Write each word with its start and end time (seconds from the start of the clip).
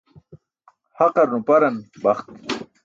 Haqar 0.97 1.27
nuparan 1.31 1.75
baxt. 2.03 2.25